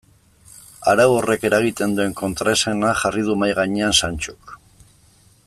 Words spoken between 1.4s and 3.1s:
eragiten duen kontraesana